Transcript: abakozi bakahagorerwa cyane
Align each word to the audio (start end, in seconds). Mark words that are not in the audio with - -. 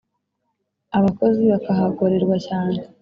abakozi 0.97 1.41
bakahagorerwa 1.51 2.35
cyane 2.47 2.79